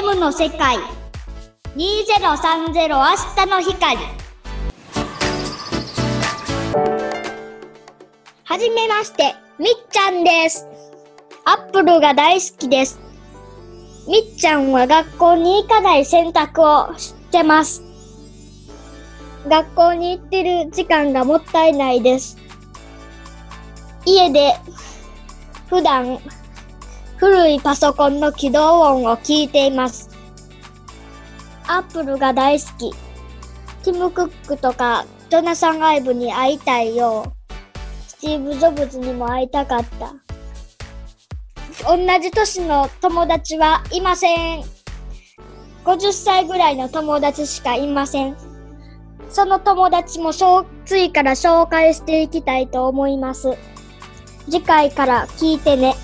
[0.00, 0.78] の世界
[1.76, 3.04] 2030明
[3.36, 3.96] 日の光
[8.44, 10.66] はじめまして、みっちゃんです。
[11.44, 12.98] アップルが大好きです。
[14.08, 17.82] みっちゃんは学校に行かない選択をしてます。
[19.46, 22.38] 学校に行ってる時間がもったいないです。
[24.06, 24.54] 家で
[25.68, 26.18] 普段
[27.22, 30.10] 古いパソコンの起動音を聞いています。
[31.68, 32.90] アップルが大好き。
[33.84, 37.32] ティム・クックとかジョナサン・アイブに会いたいよ。
[38.08, 40.14] スティーブ・ジョブズにも会いたかった。
[41.86, 44.64] 同じ年の友達はいません。
[45.84, 48.36] 50歳ぐらいの友達しかいません。
[49.30, 53.56] その友達もそう次から紹介していきたいと思います。
[54.46, 55.94] 次回から聞いてね。